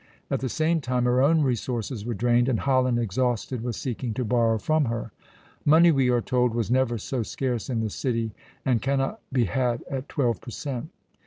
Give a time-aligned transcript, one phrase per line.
[0.31, 4.25] At the same time her own resources were drained, and Holland, exhausted, was seeking to
[4.25, 5.11] borrow from her.
[5.63, 8.31] "Money," we are told, "was never so scarce in the city,
[8.65, 10.89] and cannot be had at twelve per cent."